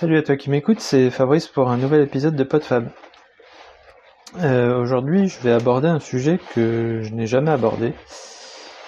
[0.00, 2.88] Salut à toi qui m'écoute, c'est Fabrice pour un nouvel épisode de PodFab.
[4.38, 7.94] Euh, Aujourd'hui, je vais aborder un sujet que je n'ai jamais abordé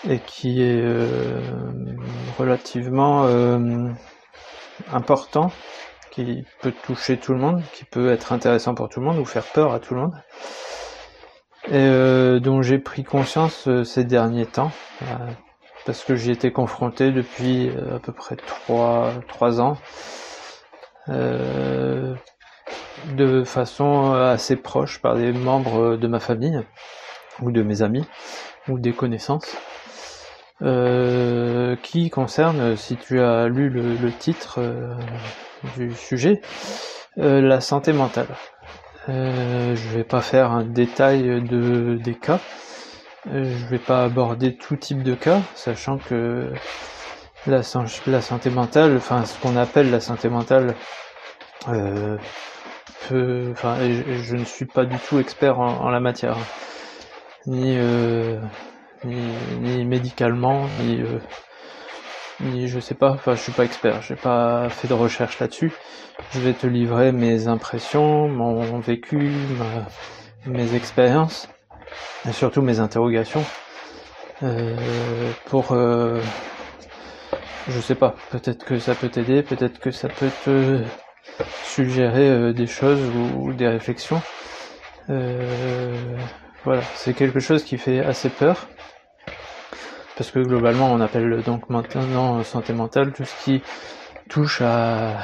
[0.08, 1.40] et qui est euh,
[2.38, 3.88] relativement euh,
[4.92, 5.50] important,
[6.12, 9.24] qui peut toucher tout le monde, qui peut être intéressant pour tout le monde ou
[9.24, 10.14] faire peur à tout le monde,
[11.72, 14.70] et dont j'ai pris conscience ces derniers temps,
[15.86, 19.76] parce que j'y étais confronté depuis à peu près trois, trois ans
[21.10, 22.14] euh,
[23.16, 26.62] de façon assez proche par des membres de ma famille
[27.40, 28.04] ou de mes amis
[28.68, 29.56] ou des connaissances
[30.62, 34.94] euh, qui concerne, si tu as lu le, titre euh,
[35.76, 36.42] du sujet,
[37.16, 38.28] la santé mentale.
[39.08, 42.38] Je vais pas faire un détail de, des cas,
[43.26, 46.52] je vais pas aborder tout type de cas, sachant que
[47.46, 50.76] la, san- la santé mentale, enfin ce qu'on appelle la santé mentale,
[51.68, 52.18] euh,
[53.10, 56.48] je, ne suis pas du tout expert en, la matière,
[57.46, 58.40] ni, euh,
[59.04, 61.20] ni, médicalement, ni, euh,
[62.40, 65.76] ni je sais pas, enfin je suis pas expert, j'ai pas fait de recherche là-dessus.
[66.28, 69.48] Je vais te livrer mes impressions, mon vécu,
[70.46, 71.48] mes expériences,
[72.26, 73.52] et surtout mes interrogations,
[74.42, 76.24] euh, pour euh,
[77.68, 80.82] je sais pas, peut-être que ça peut t'aider, peut-être que ça peut te
[81.64, 84.20] suggérer euh, des choses ou, des réflexions.
[85.08, 86.16] Euh,
[86.64, 88.68] voilà, c'est quelque chose qui fait assez peur,
[90.16, 93.62] parce que globalement on appelle donc maintenant santé mentale tout ce qui
[94.28, 95.16] touche à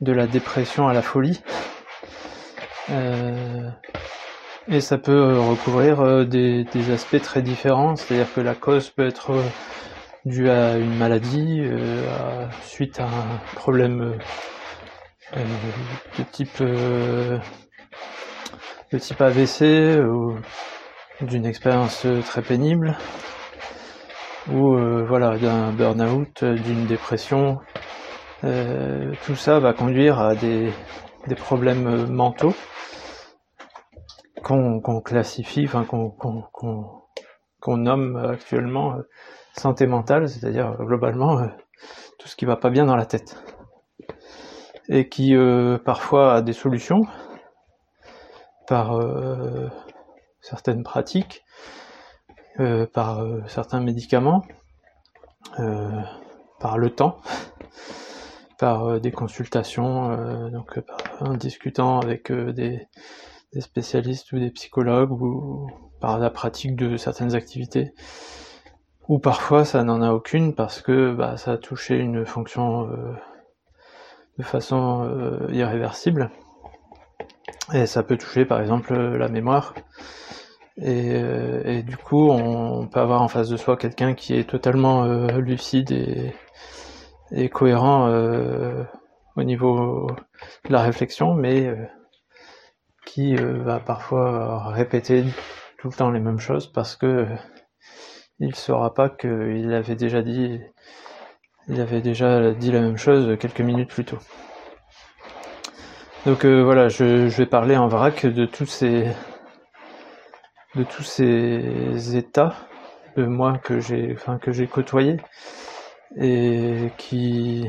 [0.00, 1.40] de la dépression à la folie.
[2.90, 3.68] Euh,
[4.68, 8.90] et ça peut euh, recouvrir euh, des, des aspects très différents, c'est-à-dire que la cause
[8.90, 9.42] peut être
[10.26, 15.44] euh, due à une maladie, euh, suite à un problème euh, euh,
[16.18, 17.38] de type euh,
[18.92, 20.34] de type AVC ou
[21.20, 22.96] d'une expérience euh, très pénible
[24.48, 27.58] ou euh, voilà d'un burn-out, euh, d'une dépression.
[28.42, 30.72] Euh, tout ça va conduire à des,
[31.26, 32.54] des problèmes euh, mentaux
[34.42, 36.10] qu'on qu'on classifie, enfin qu'on
[37.60, 39.02] qu'on nomme actuellement euh,
[39.56, 41.46] santé mentale, c'est-à-dire euh, globalement euh,
[42.18, 43.42] tout ce qui va pas bien dans la tête.
[44.88, 47.02] Et qui euh, parfois a des solutions
[48.66, 49.68] par euh,
[50.40, 51.44] certaines pratiques,
[52.58, 54.42] euh, par euh, certains médicaments,
[55.58, 56.02] euh,
[56.60, 57.20] par le temps,
[58.58, 60.82] par euh, des consultations, euh, donc euh,
[61.20, 62.86] en discutant avec euh, des,
[63.58, 65.10] spécialistes ou des psychologues
[66.00, 67.92] par la pratique de certaines activités.
[69.08, 73.12] Ou parfois ça n'en a aucune parce que bah, ça a touché une fonction euh,
[74.38, 76.30] de façon euh, irréversible.
[77.72, 79.74] Et ça peut toucher par exemple la mémoire.
[80.76, 84.48] Et, euh, et du coup, on, peut avoir en face de soi quelqu'un qui est
[84.48, 85.04] totalement
[85.36, 85.90] lucide
[87.32, 88.08] et, cohérent
[89.36, 90.08] au niveau
[90.66, 91.68] de la réflexion, mais
[93.04, 95.24] qui va parfois répéter
[95.80, 97.26] tout le temps les mêmes choses parce que
[98.38, 100.60] il saura pas qu'il avait déjà dit,
[101.68, 104.18] il avait déjà dit la même chose quelques minutes plus tôt.
[106.26, 109.06] Donc euh, voilà, je, vais parler en vrac de tous ces
[110.74, 112.54] de tous ces états
[113.16, 115.16] de moi que j'ai enfin que j'ai côtoyé
[116.16, 117.66] et qui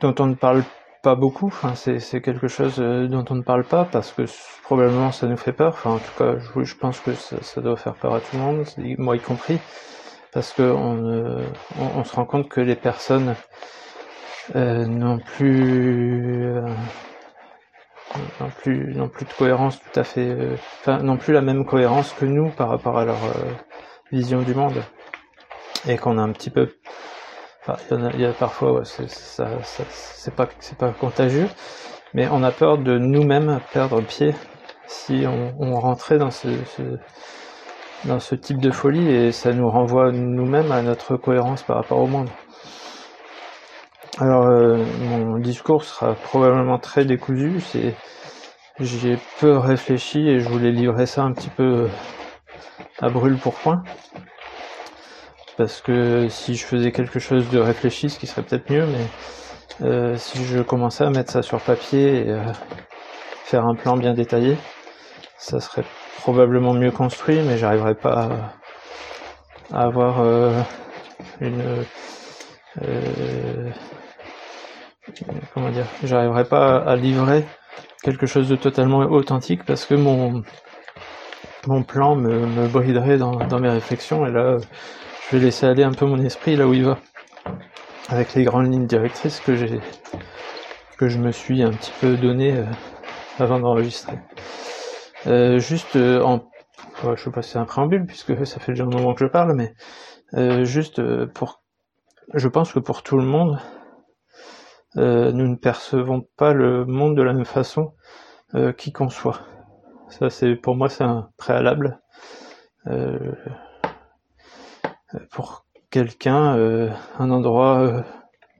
[0.00, 0.62] dont on ne parle
[1.02, 4.24] pas beaucoup c'est quelque chose euh, dont on ne parle pas parce que
[4.70, 5.72] probablement ça nous fait peur.
[5.72, 8.64] Enfin en tout cas je, pense que ça, doit faire peur à tout le monde
[8.98, 9.58] moi y compris
[10.32, 13.34] parce que on, se rend compte que les personnes
[14.54, 16.68] euh, n'ont plus euh,
[18.38, 21.64] n'ont plus n'ont plus de cohérence tout à fait euh, enfin n'ont plus la même
[21.64, 23.18] cohérence que nous par rapport à leur
[24.12, 24.80] vision du monde.
[25.88, 26.76] Et qu'on a un petit peu
[27.66, 27.76] enfin,
[28.14, 31.48] il y, a, parfois c'est c'est pas c'est pas contagieux
[32.14, 34.32] mais on a peur de nous-mêmes perdre pied
[34.90, 36.48] si on, rentrait dans ce,
[38.04, 41.98] dans ce type de folie et ça nous renvoie nous-mêmes à notre cohérence par rapport
[41.98, 42.28] au monde.
[44.18, 47.94] Alors euh, mon discours sera probablement très décousu c'est
[48.80, 51.88] j'ai peu réfléchi et je voulais livrer ça un petit peu
[53.00, 53.82] à brûle pour point.
[55.56, 59.86] Parce que si je faisais quelque chose de réfléchi, ce qui serait peut-être mieux, mais
[59.86, 62.42] euh, si je commençais à mettre ça sur papier et euh,
[63.44, 64.56] faire un plan bien détaillé,
[65.40, 65.84] ça serait
[66.18, 68.52] probablement mieux construit, mais j'arriverais pas
[69.72, 70.60] à, avoir euh,
[71.40, 71.62] une
[72.82, 73.70] euh,
[75.54, 77.44] comment dire, j'arriverai pas à livrer
[78.02, 80.42] quelque chose de totalement authentique parce que mon
[81.66, 85.84] mon plan me, me briderait dans, dans mes réflexions et là je vais laisser aller
[85.84, 86.98] un peu mon esprit là où il va
[88.08, 89.80] avec les grandes lignes directrices que j'ai
[90.98, 92.64] que je me suis un petit peu donné euh,
[93.38, 94.18] avant d'enregistrer.
[95.26, 96.50] Euh, juste euh, en
[97.04, 99.24] ouais, je sais pas si c'est un préambule puisque ça fait déjà un moment que
[99.24, 99.74] je parle mais
[100.34, 101.62] euh, juste pour
[102.32, 103.58] je pense que pour tout le monde
[104.96, 107.94] euh, nous ne percevons pas le monde de la même façon
[108.54, 109.40] euh, qui qu'on soit.
[110.08, 112.00] Ça, c'est pour moi, c'est un préalable.
[112.88, 113.32] Euh,
[115.30, 118.02] pour quelqu'un, euh, un endroit euh,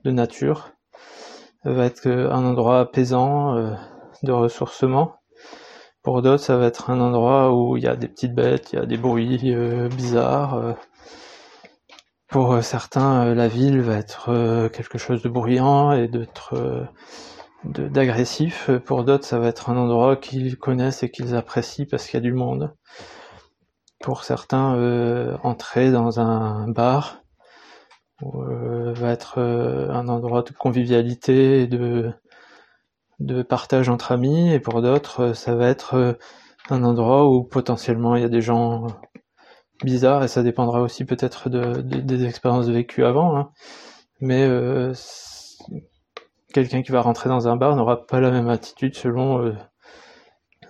[0.05, 0.71] de nature
[1.65, 3.75] va être un endroit apaisant,
[4.23, 5.20] de ressourcement.
[6.03, 8.79] Pour d'autres, ça va être un endroit où il y a des petites bêtes, il
[8.79, 9.55] y a des bruits
[9.95, 10.75] bizarres
[12.31, 16.87] pour euh, certains, euh, la ville va être euh, quelque chose de bruyant et d'être
[17.65, 18.71] d'agressif.
[18.85, 22.17] Pour d'autres, ça va être un endroit qu'ils connaissent et qu'ils apprécient parce qu'il y
[22.17, 22.73] a du monde.
[24.01, 27.21] Pour certains, euh, entrer dans un bar
[28.23, 32.13] euh, va être un endroit de convivialité et de,
[33.21, 34.53] de partage entre amis.
[34.53, 36.17] Et pour d'autres, ça va être
[36.69, 38.87] un endroit où potentiellement il y a des gens
[39.83, 43.37] bizarre et ça dépendra aussi peut-être de, de, des expériences vécues avant.
[43.37, 43.51] Hein.
[44.19, 44.93] Mais euh,
[46.53, 49.53] quelqu'un qui va rentrer dans un bar n'aura pas la même attitude selon euh,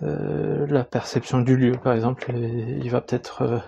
[0.02, 2.32] euh, la perception du lieu, par exemple.
[2.34, 3.58] il va peut-être euh,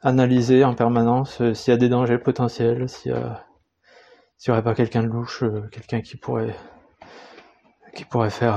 [0.00, 3.46] analyser en permanence euh, s'il y a des dangers potentiels, s'il y a
[4.36, 6.56] s'il n'y aurait pas quelqu'un de louche, euh, quelqu'un qui pourrait
[7.94, 8.54] qui pourrait faire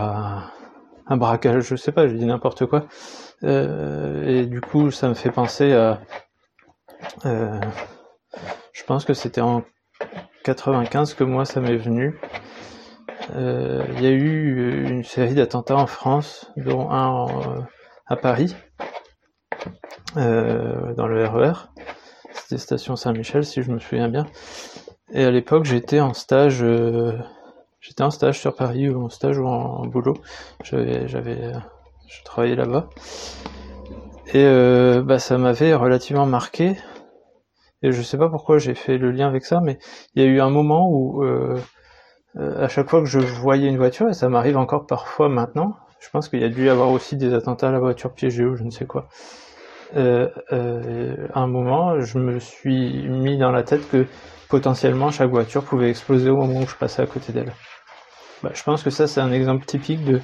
[1.07, 2.85] un, braquage, je sais pas, je dis n'importe quoi.
[3.43, 6.01] Euh, et du coup, ça me fait penser à.
[7.25, 7.59] Euh,
[8.73, 9.63] je pense que c'était en
[10.43, 12.19] 95 que moi ça m'est venu.
[13.35, 17.65] Euh, il y a eu une série d'attentats en France, dont un en,
[18.07, 18.55] à Paris,
[20.15, 21.51] dans le RER.
[21.51, 21.53] E
[22.33, 24.25] c'était station Saint-Michel, si je me souviens bien.
[25.11, 26.63] Et à l'époque, j'étais en stage.
[27.87, 30.15] J'étais en stage sur Paris ou en stage ou en, boulot.
[30.63, 31.51] J'avais, j'avais,
[32.07, 32.89] je travaillais là-bas.
[34.33, 36.77] Et euh, bah, ça m'avait relativement marqué.
[37.83, 39.77] Et je sais pas pourquoi j'ai fait le lien avec ça, mais
[40.15, 41.59] il y a eu un moment où, euh,
[42.37, 45.75] euh, à chaque fois que je voyais une voiture, et ça m'arrive encore parfois maintenant,
[45.99, 48.45] je pense qu'il y a dû y avoir aussi des attentats à la voiture piégée
[48.45, 49.07] ou je ne sais quoi.
[49.95, 54.07] Euh, euh, un moment, je me suis mis dans la tête que
[54.49, 57.53] potentiellement chaque voiture pouvait exploser au moment où je passais à côté d'elle.
[58.45, 60.21] Bah, je pense que ça, c'est un exemple typique de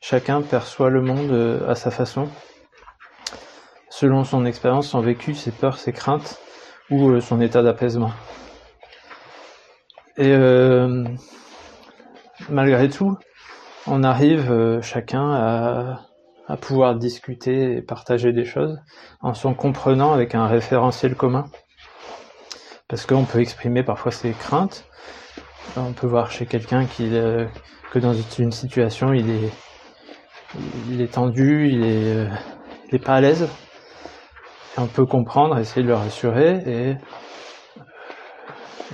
[0.00, 2.30] chacun perçoit le monde euh, à sa façon,
[3.90, 6.40] selon son expérience, son vécu, ses peurs, ses craintes
[6.88, 8.12] ou euh, son état d'apaisement.
[10.16, 11.04] Et euh,
[12.48, 13.18] malgré tout,
[13.86, 18.80] on arrive chacun à, pouvoir discuter et partager des choses
[19.20, 21.44] en s'en comprenant avec un référentiel commun.
[22.88, 24.86] Parce qu'on peut exprimer parfois ses craintes.
[25.76, 27.46] On peut voir chez quelqu'un euh,
[27.92, 29.52] que dans une situation, il est,
[30.90, 33.48] il est tendu, il est, euh, pas à l'aise
[34.80, 36.96] on peut comprendre, essayer de le rassurer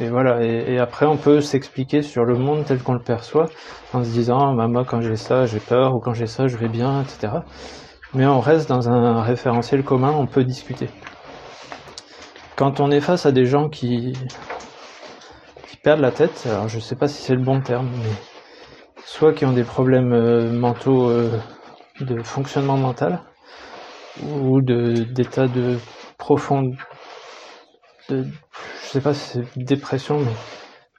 [0.01, 0.43] et voilà.
[0.43, 3.47] Et, après, on peut s'expliquer sur le monde tel qu'on le perçoit
[3.93, 6.57] en se disant, bah, moi, quand j'ai ça, j'ai peur, ou quand j'ai ça, je
[6.57, 7.33] vais bien, etc.
[8.13, 10.89] Mais on reste dans un référentiel commun, on peut discuter.
[12.57, 14.15] Quand on est face à des gens qui
[15.85, 18.11] perdent la tête, alors je sais pas si c'est le bon terme, mais
[19.05, 21.31] soit qui ont des problèmes euh, mentaux euh,
[22.01, 23.21] de fonctionnement mental,
[24.23, 25.79] ou de d'état de
[26.17, 26.75] profonde
[28.09, 28.25] de
[28.83, 30.21] je sais pas si c'est dépression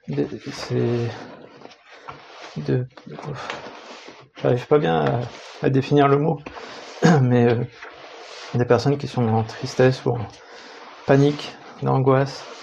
[0.07, 1.09] mais c'est
[2.57, 2.85] de
[4.41, 5.19] j'arrive pas bien à,
[5.63, 6.39] à, définir le mot
[7.21, 7.63] mais euh,
[8.53, 10.27] des personnes qui sont en tristesse ou en
[11.07, 12.54] panique d'angoisse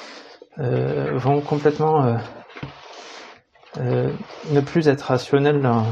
[0.58, 2.16] euh, vont complètement euh,
[3.78, 4.12] euh
[4.50, 5.84] ne plus être rationnels dans,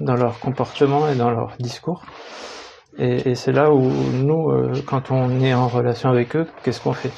[0.00, 2.02] dans leur comportement et dans leur discours
[2.98, 6.80] et, et c'est là où nous, euh, quand on est en relation avec eux, qu'est-ce
[6.80, 7.12] qu'on fait?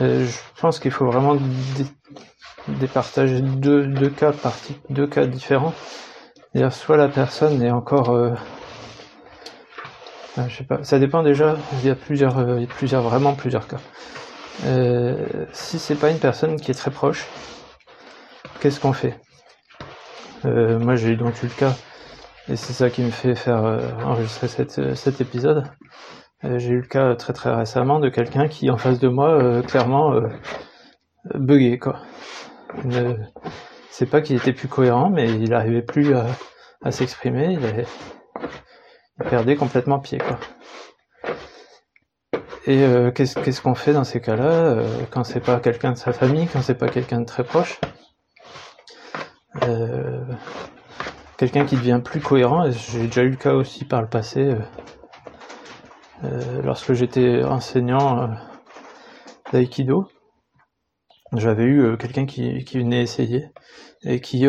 [0.00, 1.86] Je pense qu'il faut vraiment dé
[2.68, 4.32] départager deux, deux cas
[4.90, 5.74] deux cas différents.
[6.70, 8.10] Soit la personne est encore,
[10.36, 11.56] je sais pas, ça dépend déjà.
[11.80, 13.80] Il y a plusieurs, euh, plusieurs, vraiment plusieurs cas.
[14.64, 17.26] Euh, si c'est pas une personne qui est très proche,
[18.60, 19.18] qu'est-ce qu'on fait?
[20.44, 21.74] Euh, moi, j'ai donc eu le cas,
[22.48, 24.48] et c'est ça qui me fait faire euh, enregistrer
[24.78, 25.64] euh, cet épisode.
[26.56, 30.12] J'ai eu le cas très très récemment de quelqu'un qui, en face de moi, clairement,
[31.36, 32.00] buggé quoi.
[33.90, 37.84] C'est pas qu'il était plus cohérent, mais il arrivait plus à, s'exprimer, il,
[39.18, 40.38] perdait complètement pied quoi.
[42.64, 46.12] Et euh, qu'est-ce qu'on fait dans ces cas-là euh, quand c'est pas quelqu'un de sa
[46.12, 47.80] famille, quand c'est pas quelqu'un de très proche
[49.64, 50.24] euh,
[51.38, 54.54] Quelqu'un qui devient plus cohérent, j'ai déjà eu le cas aussi par le passé,
[56.62, 58.30] lorsque j'étais enseignant
[59.52, 60.08] d'aïkido,
[61.32, 63.46] j'avais eu quelqu'un qui, qui, venait essayer
[64.04, 64.46] et qui,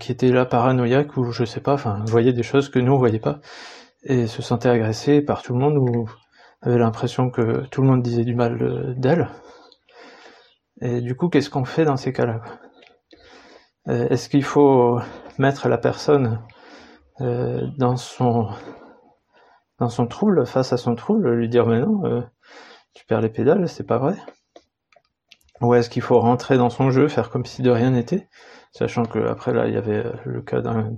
[0.00, 2.98] qui était là paranoïaque ou je sais pas, enfin voyait des choses que nous on
[2.98, 3.38] voyait pas
[4.04, 6.08] et se sentait agressé par tout le monde ou
[6.62, 9.28] avait l'impression que tout le monde disait du mal d'elle.
[10.80, 12.42] Et du coup, qu'est-ce qu'on fait dans ces cas-là?
[13.88, 14.98] Euh, Est-ce qu'il faut
[15.38, 16.40] mettre la personne
[17.20, 18.48] euh, dans son
[19.78, 22.22] dans son trouble, face à son trouble, lui dire mais non, euh,
[22.94, 24.16] tu perds les pédales, c'est pas vrai?
[25.60, 28.28] Ou est-ce qu'il faut rentrer dans son jeu, faire comme si de rien n'était,
[28.72, 30.92] sachant que après là il y avait le cas d'un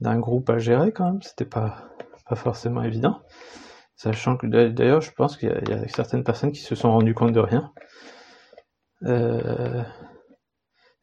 [0.00, 1.90] d'un groupe à gérer quand même, c'était pas
[2.30, 3.20] pas forcément évident.
[3.96, 7.32] Sachant que d'ailleurs, je pense qu'il y, a certaines personnes qui se sont rendues compte
[7.32, 7.72] de rien.
[9.02, 9.82] Euh,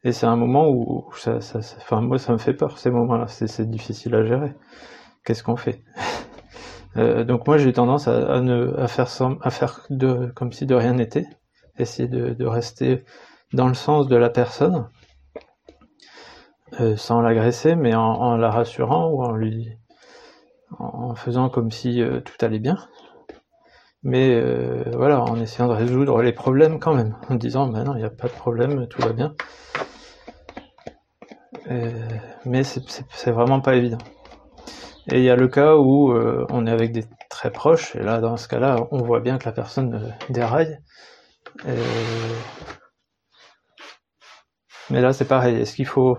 [0.02, 1.38] et c'est un moment où ça,
[1.76, 3.28] enfin, moi, ça me fait peur, ces moments-là.
[3.28, 4.54] C'est difficile à gérer.
[5.24, 5.84] Qu'est-ce qu'on fait?
[6.96, 9.08] Euh, Donc moi, j'ai tendance à, ne, à faire,
[9.42, 11.26] à faire de, comme si de rien n'était.
[11.78, 13.04] Essayer de, rester
[13.52, 14.88] dans le sens de la personne,
[16.80, 19.78] euh, sans l'agresser, mais en, la rassurant ou en lui
[20.78, 22.76] en faisant comme si euh, tout allait bien.
[24.02, 27.94] Mais euh, voilà, en essayant de résoudre les problèmes quand même, en disant ben non,
[27.94, 29.34] il n'y a pas de problème, tout va bien.
[31.70, 32.08] Euh,
[32.44, 33.98] mais c'est vraiment pas évident.
[35.10, 38.20] Et il y a le cas où on est avec des très proches, et là,
[38.20, 40.78] dans ce cas-là, on voit bien que la personne déraille.
[44.90, 45.56] Mais là, c'est pareil.
[45.56, 46.18] Est-ce qu'il faut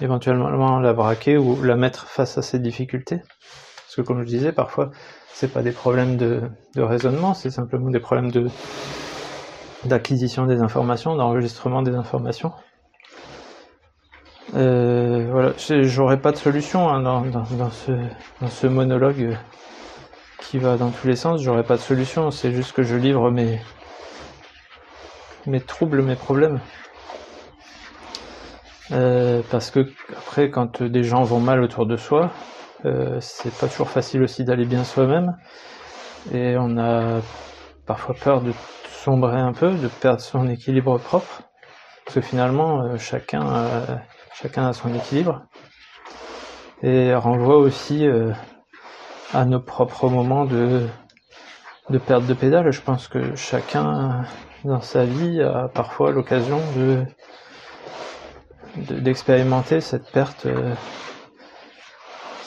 [0.00, 3.18] éventuellement la braquer ou la mettre face à ses difficultés.
[3.18, 4.90] Parce que comme je disais, parfois,
[5.32, 6.42] c'est pas des problèmes de,
[6.76, 8.48] raisonnement, c'est simplement des problèmes de
[9.84, 12.52] d'acquisition des informations, d'enregistrement des informations.
[14.54, 15.52] Euh, voilà,
[15.84, 19.38] j'aurais pas de solution hein, dans, ce monologue
[20.38, 21.40] qui va dans tous les sens.
[21.40, 22.30] J'aurais pas de solution.
[22.30, 23.58] C'est juste que je livre mes
[25.46, 26.60] mes troubles, mes problèmes.
[28.92, 32.30] Euh, parce que après, quand des gens vont mal autour de soi,
[32.84, 35.36] euh, c'est pas toujours facile aussi d'aller bien soi-même,
[36.32, 37.20] et on a
[37.86, 38.52] parfois peur de
[38.88, 41.42] sombrer un peu, de perdre son équilibre propre,
[42.04, 44.02] parce que finalement, euh, chacun,
[44.34, 45.42] chacun a son équilibre,
[46.82, 48.06] et renvoie aussi
[49.34, 50.86] à nos propres moments de,
[51.90, 52.70] de perte de pédale.
[52.72, 54.24] Je pense que chacun
[54.64, 57.04] dans sa vie a parfois l'occasion de
[58.76, 60.74] d'expérimenter cette perte euh,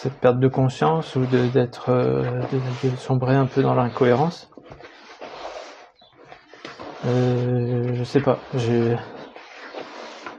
[0.03, 2.41] cette perte de conscience ou d'être euh,
[2.83, 4.49] de, sombrer un peu dans l'incohérence.
[7.05, 8.37] Euh, je sais pas.
[8.53, 8.97] J'ai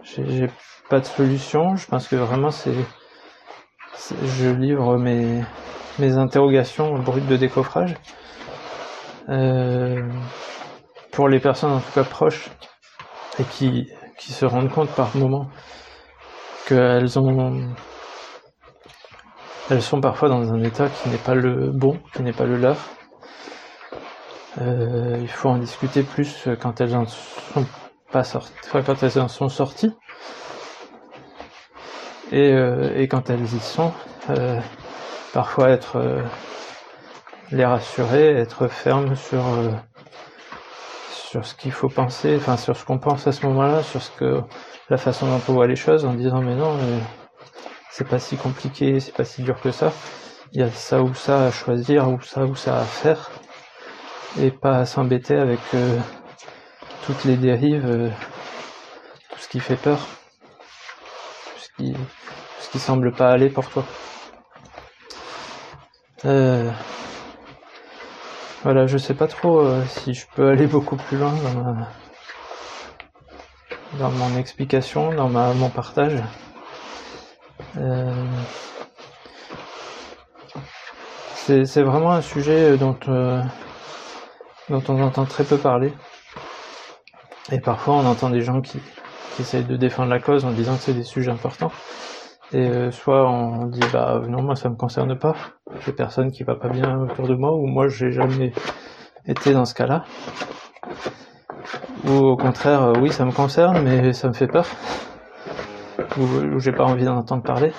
[0.05, 0.49] j'ai
[0.91, 1.77] pas de solution.
[1.77, 2.75] Je pense que vraiment c'est
[3.97, 5.43] je livre mes
[5.99, 7.95] mes interrogations brutes de décoffrage.
[9.31, 10.03] Euh,
[11.11, 12.51] pour les personnes en tout cas proches
[13.39, 13.89] et qui
[14.19, 15.49] qui se rendent compte par moment
[16.67, 17.75] qu'elles ont
[19.71, 22.59] elles sont parfois dans un état qui n'est pas le bon, qui n'est pas le
[22.59, 22.77] leur.
[24.61, 27.67] Euh, il faut en discuter plus quand elles en sont
[28.13, 29.93] pas sorties, quand elles en sont sorties.
[32.31, 33.93] Et, euh, et quand elles y sont,
[34.31, 34.61] euh,
[35.33, 36.23] parfois être
[37.51, 39.43] les rassurer, être ferme sur
[41.35, 44.13] sur ce qu'il faut penser, enfin sur ce qu'on pense à ce moment-là, sur ce
[44.13, 44.41] que
[44.89, 46.79] la façon dont on voit les choses, en disant mais non,
[47.91, 49.93] c'est pas si compliqué, c'est pas si dur que ça.
[50.53, 53.33] Il y a ça ou ça à choisir, ou ça ou ça à faire,
[54.39, 55.99] et pas à s'embêter avec euh,
[57.05, 58.11] toutes les dérives, euh,
[59.31, 61.85] tout ce qui fait peur, tout
[62.61, 63.85] ce qui, semble pas aller pour toi.
[66.27, 66.71] Euh,
[68.65, 71.93] voilà, je sais pas trop euh, si je peux aller beaucoup plus loin dans ma
[73.99, 76.23] dans mon explication, dans ma mon partage.
[77.77, 78.43] Euh,
[81.35, 83.43] c'est vraiment un sujet dont euh,
[84.71, 85.93] dont on entend très peu parler.
[87.53, 88.81] Et parfois on entend des gens qui,
[89.35, 91.73] qui essayent de défendre la cause en disant que c'est des sujets importants.
[92.55, 95.35] Euh, soit on dit bah non moi ça me concerne pas,
[95.85, 98.53] j'ai personne qui va pas bien autour de moi ou moi j'ai jamais
[99.27, 100.05] été dans ce cas-là.
[102.05, 104.67] ou au contraire, euh, oui, ça me concerne, mais ça me fait peur,
[106.17, 107.73] ou, j'ai pas envie d'en entendre parler.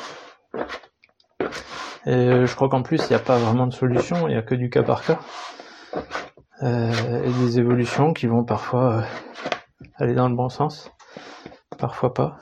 [2.05, 4.38] Et euh, je crois qu'en plus, il n'y a pas vraiment de solution, il n'y
[4.38, 5.20] a que du cas par cas.
[6.62, 9.03] Et des évolutions qui vont parfois
[9.98, 10.91] aller dans le bon sens,
[11.77, 12.38] parfois pas.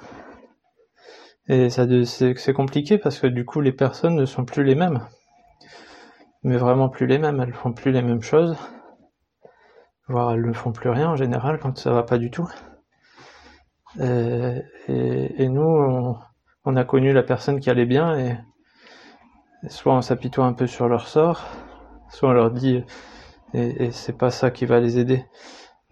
[1.48, 5.06] Et ça, c'est compliqué parce que du coup, les personnes ne sont plus les mêmes.
[6.44, 8.58] Mais vraiment plus les mêmes, elles font plus les mêmes choses
[10.08, 12.50] voire elles ne font plus rien en général quand ça va pas du tout.
[14.00, 16.18] Et, nous,
[16.66, 18.38] on, a connu la personne qui allait bien et,
[19.68, 21.44] soit on s'apitoie un peu sur leur sort,
[22.10, 22.84] soit on leur dit
[23.54, 25.26] et, c'est pas ça qui va les aider.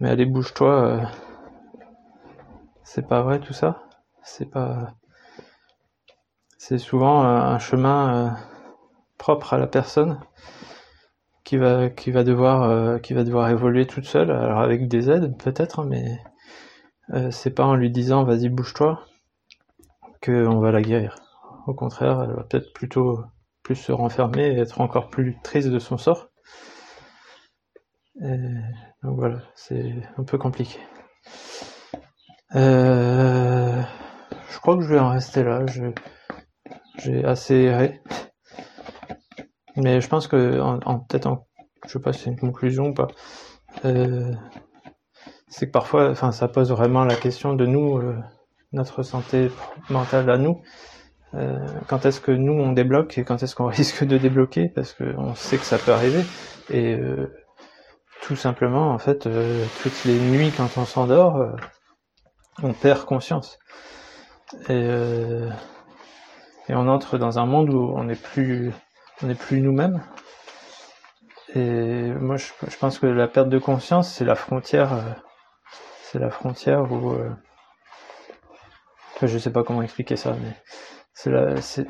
[0.00, 1.04] Mais allez bouge-toi, euh,
[2.82, 3.84] c'est pas vrai tout ça.
[4.24, 4.94] C'est pas,
[6.64, 8.30] c'est souvent un chemin euh,
[9.18, 10.20] propre à la personne
[11.42, 14.30] qui va qui va devoir euh, qui va devoir évoluer toute seule.
[14.30, 16.20] Alors avec des aides peut-être mais
[17.14, 19.00] euh, c'est pas en lui disant vas-y bouge-toi
[20.20, 21.16] que on va la guérir.
[21.66, 23.24] Au contraire elle va peut-être plutôt
[23.64, 26.28] plus se renfermer et être encore plus triste de son sort.
[28.20, 30.78] Donc voilà c'est un peu compliqué.
[32.54, 33.82] Euh,
[34.48, 35.58] je crois que je vais en rester là
[36.98, 38.00] j'ai assez erré
[39.76, 41.46] mais je pense que en, en peut-être en,
[41.86, 43.08] je sais pas si c'est une conclusion ou pas.
[43.84, 44.32] Euh,
[45.48, 48.16] c'est que parfois, ça pose vraiment la question de nous, euh,
[48.72, 49.50] notre santé
[49.90, 50.62] mentale à nous.
[51.34, 54.68] Euh, quand est-ce que nous on débloque et quand est-ce qu'on risque de débloquer?
[54.68, 56.24] Parce qu'on sait que ça peut arriver
[56.70, 56.98] et
[58.22, 59.28] tout simplement en fait
[59.82, 61.44] toutes les nuits quand on s'endort
[62.62, 63.58] on perd conscience
[64.68, 64.88] et,
[66.68, 68.72] et on entre dans un monde où on n'est plus
[69.22, 70.02] on n'est plus nous-mêmes.
[71.54, 75.02] Et moi, je, pense que la perte de conscience, c'est la frontière, euh,
[76.02, 77.30] c'est la frontière où, euh,
[79.22, 80.56] je sais pas comment expliquer ça, mais
[81.12, 81.86] c'est la, c'est,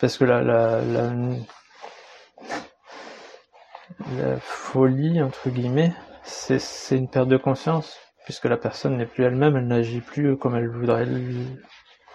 [0.00, 0.80] parce que la, la
[4.40, 5.92] folie entre guillemets,
[6.22, 10.36] c'est, c'est une perte de conscience puisque la personne n'est plus elle-même, elle n'agit plus
[10.36, 11.06] comme elle voudrait,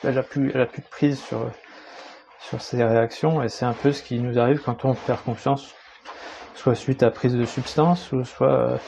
[0.06, 1.50] elle a plus, de prise sur
[2.40, 5.74] sur ces réactions et c'est un peu ce qui nous arrive quand on perd confiance,
[6.54, 8.80] soit suite à prise de substance ou soit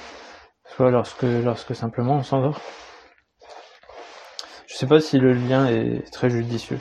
[0.66, 2.60] soit lorsque lorsque simplement on s'endort.
[4.68, 6.80] Je sais pas si le lien est très judicieux,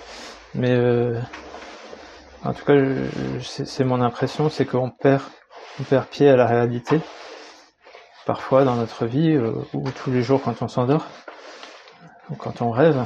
[0.55, 1.19] mais euh,
[2.45, 2.75] en tout cas
[3.41, 5.23] c'est mon impression, c'est qu'on perd
[5.81, 7.01] on perd pied à la réalité
[8.27, 11.07] parfois dans notre vie euh, ou tous les jours quand on s'endort,
[12.39, 13.03] quand on rêve,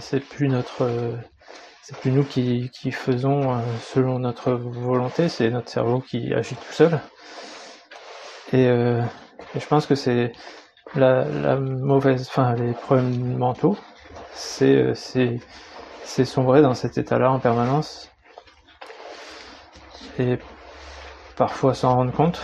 [0.00, 1.16] c'est plus notre euh,
[1.82, 6.56] c'est plus nous qui, qui faisons euh, selon notre volonté, c'est notre cerveau qui agit
[6.56, 7.00] tout seul.
[8.52, 9.02] Et, euh,
[9.54, 10.32] je pense que c'est
[10.94, 13.76] la, la, mauvaise, enfin les problèmes mentaux,
[14.34, 18.10] c'est c'est sombrer dans cet état-là en permanence
[20.18, 20.38] et
[21.36, 22.40] parfois s'en rendre compte.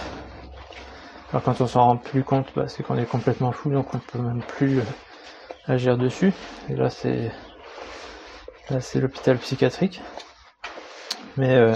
[1.31, 3.99] Alors quand on s'en rend plus compte, bah, c'est qu'on est complètement fou, donc on
[3.99, 4.81] peut même plus
[5.67, 6.33] agir dessus.
[6.69, 7.31] Et là c'est
[8.71, 10.01] Là, c'est l'hôpital psychiatrique.
[11.37, 11.75] Mais, euh,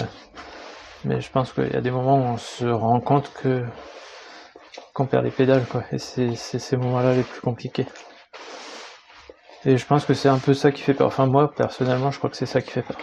[1.04, 3.64] mais je pense qu'il y a des moments où on se rend compte que
[4.94, 5.84] qu'on perd les pédales, quoi.
[5.92, 7.86] Et c'est ces moments-là les plus compliqués.
[9.64, 11.08] Et je pense que c'est un peu ça qui fait peur.
[11.08, 12.96] Enfin, moi, personnellement, je crois que c'est ça qui fait peur.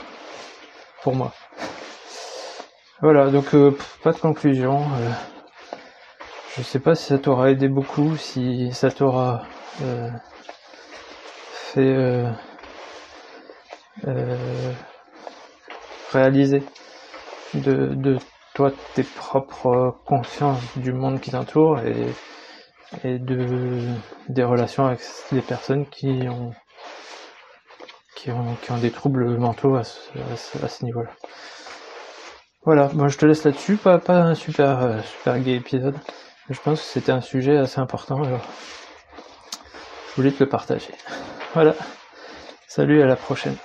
[1.03, 1.31] Pour moi.
[3.01, 4.79] Voilà, donc euh, pas de conclusion.
[4.79, 5.11] Euh,
[6.57, 9.43] je sais pas si ça t'aura aidé beaucoup, si ça t'aura
[11.75, 11.93] fait
[14.07, 14.71] euh,
[16.13, 16.63] réaliser
[17.53, 18.17] de,
[18.53, 22.07] toi tes propres consciences du monde qui t'entoure et,
[23.03, 23.79] de
[24.29, 25.01] des relations avec
[25.33, 26.53] les personnes qui ont
[28.15, 31.11] qui ont, qui des troubles mentaux à ce, niveau-là.
[32.63, 35.97] Voilà, moi je te laisse là-dessus, pas, pas un super euh, super gay épisode.
[36.49, 40.93] Je pense que c'était un sujet assez important, je voulais te le partager.
[41.55, 41.73] Voilà.
[42.67, 43.55] Salut, à la prochaine.